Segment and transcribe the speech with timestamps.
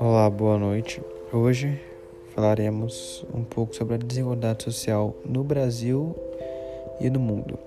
[0.00, 1.02] Olá, boa noite.
[1.32, 1.78] Hoje
[2.34, 6.16] falaremos um pouco sobre a desigualdade social no Brasil
[7.00, 7.58] e no mundo.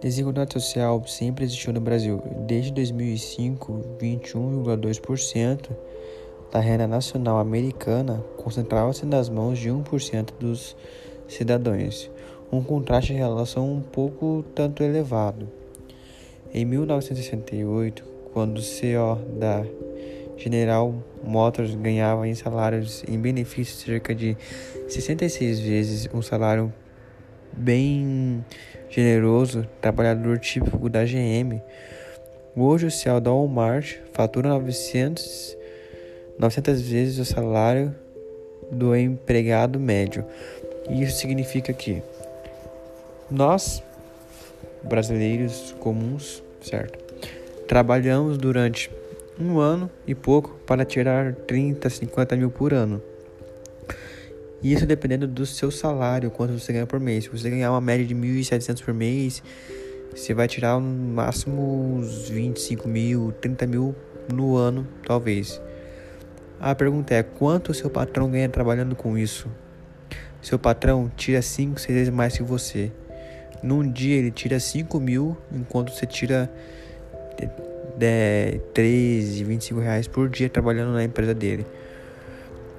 [0.00, 2.22] Desigualdade social sempre existiu no Brasil.
[2.46, 5.70] Desde 2005, 21,2%
[6.52, 10.76] da renda nacional americana concentrava-se nas mãos de 1% dos
[11.26, 12.10] cidadãos,
[12.52, 15.63] um contraste em relação um pouco tanto elevado.
[16.56, 19.64] Em 1968, quando o CEO da
[20.36, 24.36] General Motors ganhava em salários em benefícios cerca de
[24.88, 26.72] 66 vezes um salário
[27.52, 28.44] bem
[28.88, 31.60] generoso, trabalhador típico da GM.
[32.56, 35.56] Hoje o CEO da Walmart fatura 900,
[36.38, 37.92] 900 vezes o salário
[38.70, 40.24] do empregado médio.
[40.88, 42.00] Isso significa que
[43.28, 43.82] nós,
[44.84, 46.98] brasileiros comuns, certo?
[47.68, 48.90] Trabalhamos durante
[49.38, 53.02] um ano e pouco para tirar 30, 50 mil por ano.
[54.62, 57.24] Isso dependendo do seu salário, quanto você ganha por mês.
[57.24, 59.42] Se você ganhar uma média de 1.700 por mês,
[60.14, 63.94] você vai tirar no máximo uns 25 mil, 30 mil
[64.32, 65.60] no ano, talvez.
[66.58, 69.48] A pergunta é: quanto o seu patrão ganha trabalhando com isso?
[70.40, 72.90] Seu patrão tira 5, 6 vezes mais que você.
[73.62, 76.50] Num dia ele tira 5 mil, enquanto você tira
[77.96, 81.66] de 13, 25 reais por dia trabalhando na empresa dele.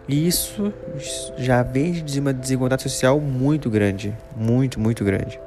[0.08, 0.72] E isso
[1.38, 5.40] já vem de uma desigualdade social muito grande, muito, muito grande.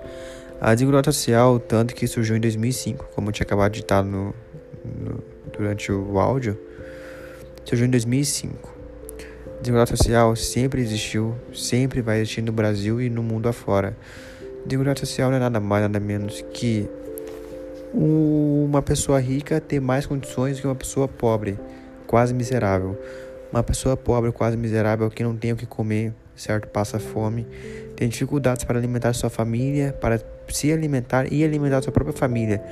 [0.60, 4.34] A desigualdade social, tanto que surgiu em 2005, como eu tinha acabado de estar no,
[4.84, 6.58] no durante o áudio,
[7.64, 8.76] surgiu em 2005.
[9.60, 13.96] Desigualdade social sempre existiu, sempre vai existir no Brasil e no mundo afora.
[14.64, 16.88] Desigualdade social não é nada mais, nada menos que
[17.94, 21.58] uma pessoa rica ter mais condições que uma pessoa pobre,
[22.06, 22.98] quase miserável.
[23.50, 26.68] Uma pessoa pobre, quase miserável, que não tem o que comer, certo?
[26.68, 27.46] Passa fome,
[27.96, 32.62] tem dificuldades para alimentar sua família, para se alimentar e alimentar sua própria família.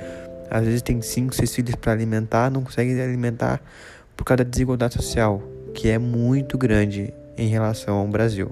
[0.49, 3.61] Às vezes tem cinco, seis filhos para alimentar, não consegue alimentar
[4.15, 5.41] por causa da desigualdade social,
[5.73, 8.51] que é muito grande em relação ao Brasil.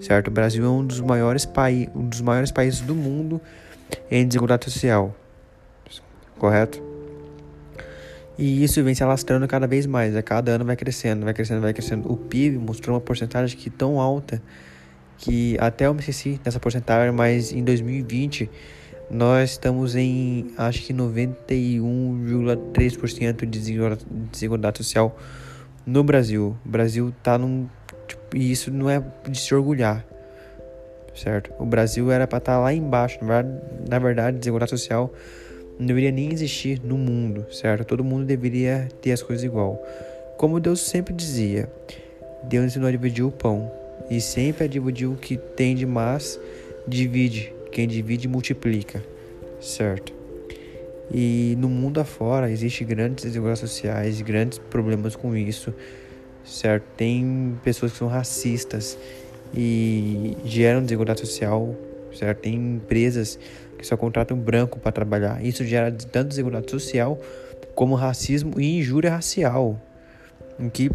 [0.00, 0.28] Certo?
[0.28, 1.48] O Brasil é um dos maiores,
[1.94, 3.40] um dos maiores países do mundo
[4.10, 5.14] em desigualdade social
[6.38, 6.80] correto?
[8.38, 11.62] E isso vem se alastrando cada vez mais, a cada ano vai crescendo, vai crescendo,
[11.62, 12.12] vai crescendo.
[12.12, 14.42] O PIB mostrou uma porcentagem que tão alta
[15.16, 18.50] que até eu me esqueci dessa porcentagem, mas em 2020
[19.10, 23.58] nós estamos em acho que 91,3% de
[24.30, 25.18] desigualdade social
[25.86, 26.54] no Brasil.
[26.66, 27.66] O Brasil tá num
[28.06, 30.04] tipo, e isso não é de se orgulhar,
[31.14, 31.52] certo?
[31.58, 33.18] O Brasil era para estar tá lá embaixo,
[33.88, 35.12] na verdade, desigualdade social
[35.78, 37.84] não deveria nem existir no mundo, certo?
[37.84, 39.82] Todo mundo deveria ter as coisas igual.
[40.38, 41.70] Como Deus sempre dizia,
[42.44, 43.70] Deus ensinou a dividir o pão
[44.10, 46.40] e sempre a dividir o que tem de mais,
[46.86, 47.52] divide.
[47.70, 49.04] Quem divide multiplica,
[49.60, 50.14] certo?
[51.12, 55.74] E no mundo afora existem grandes desigualdades sociais, grandes problemas com isso,
[56.46, 56.84] certo?
[56.96, 58.96] Tem pessoas que são racistas
[59.54, 61.74] e geram desigualdade social,
[62.14, 62.40] certo?
[62.40, 63.38] Tem empresas
[63.76, 65.44] que só contratam branco para trabalhar.
[65.44, 67.18] Isso gera tanto desigualdade social
[67.74, 69.78] como racismo e injúria racial,
[70.58, 70.90] em que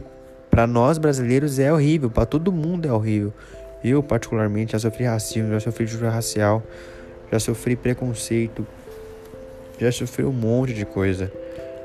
[0.49, 3.33] para nós brasileiros é horrível, para todo mundo é horrível.
[3.83, 6.63] Eu particularmente já sofri racismo, já sofri injúria racial,
[7.31, 8.65] já sofri preconceito,
[9.79, 11.31] já sofri um monte de coisa.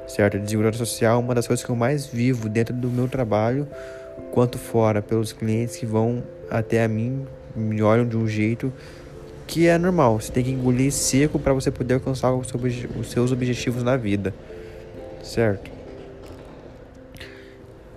[0.06, 0.39] Certo?
[0.39, 3.67] Desigualdade social é uma das coisas que eu mais vivo dentro do meu trabalho,
[4.33, 8.72] quanto fora, pelos clientes que vão até a mim, me olham de um jeito
[9.47, 10.21] que é normal.
[10.21, 12.49] Você tem que engolir seco para você poder alcançar os
[13.09, 14.34] seus objetivos na vida,
[15.22, 15.71] certo?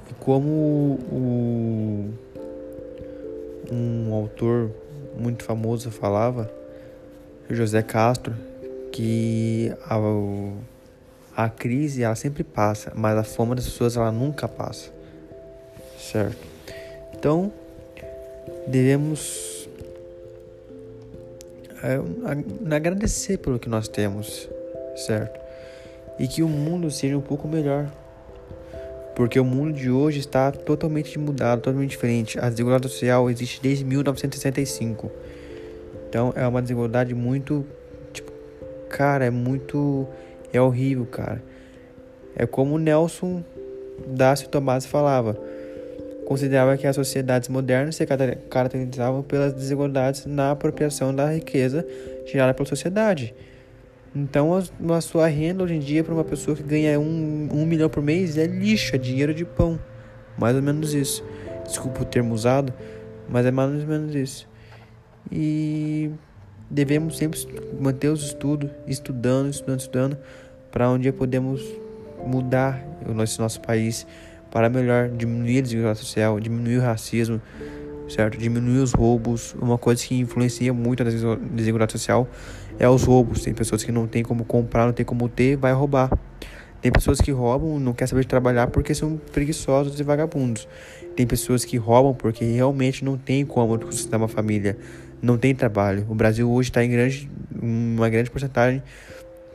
[0.10, 0.50] E como
[1.12, 2.10] o,
[3.72, 4.72] um autor
[5.18, 6.52] muito famoso falava,
[7.50, 8.34] José Castro,
[8.92, 9.98] que a,
[11.40, 14.90] a crise ela sempre passa, mas a fome das pessoas ela nunca passa,
[15.98, 16.46] certo?
[17.18, 17.50] Então
[18.68, 19.70] devemos
[21.82, 24.50] é, agradecer pelo que nós temos,
[24.98, 25.40] certo?
[26.20, 27.90] E que o mundo seja um pouco melhor.
[29.16, 32.38] Porque o mundo de hoje está totalmente mudado, totalmente diferente.
[32.38, 35.10] A desigualdade social existe desde 1965.
[36.10, 37.66] Então é uma desigualdade muito.
[38.12, 38.30] Tipo,
[38.90, 40.06] cara, é muito.
[40.52, 41.44] É horrível, cara.
[42.36, 43.44] É como Nelson
[44.08, 45.38] Dácio Tomás falava
[46.30, 51.84] considerava que as sociedades modernas se caracterizavam pelas desigualdades na apropriação da riqueza
[52.24, 53.34] gerada pela sociedade.
[54.16, 54.52] Então,
[54.96, 58.04] a sua renda hoje em dia para uma pessoa que ganha um, um milhão por
[58.04, 59.80] mês é lixo, é dinheiro de pão.
[60.38, 61.24] Mais ou menos isso.
[61.66, 62.72] Desculpa o termo usado,
[63.28, 64.48] mas é mais ou menos isso.
[65.32, 66.12] E
[66.70, 67.40] devemos sempre
[67.80, 70.18] manter os estudos, estudando, estudando, estudando,
[70.72, 71.64] para um dia podemos
[72.26, 74.06] mudar o nosso, nosso país
[74.52, 77.42] para melhor, diminuir a desigualdade social, diminuir o racismo,
[78.08, 78.38] certo?
[78.38, 79.56] Diminuir os roubos.
[79.62, 82.28] Uma coisa que influencia muito a desigualdade social
[82.80, 83.44] é os roubos.
[83.44, 86.18] Tem pessoas que não tem como comprar, não tem como ter, vai roubar.
[86.82, 90.68] Tem pessoas que roubam, não quer saber de trabalhar porque são preguiçosos e vagabundos.
[91.16, 94.78] Tem pessoas que roubam porque realmente não tem como sustentar uma família,
[95.22, 96.06] não tem trabalho.
[96.10, 97.30] O Brasil hoje está em grande,
[97.62, 98.82] uma grande porcentagem,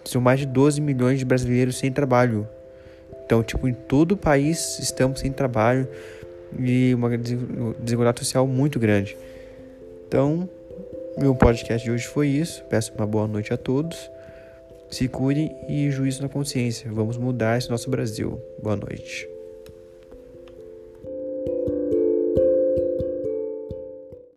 [0.05, 2.47] são mais de 12 milhões de brasileiros sem trabalho.
[3.25, 5.89] Então, tipo, em todo o país estamos sem trabalho
[6.59, 9.17] e uma desigualdade social muito grande.
[10.07, 10.49] Então,
[11.19, 12.63] meu podcast de hoje foi isso.
[12.65, 14.11] Peço uma boa noite a todos.
[14.91, 16.91] Se cuidem e juízo na consciência.
[16.93, 18.41] Vamos mudar esse nosso Brasil.
[18.63, 19.34] Boa noite.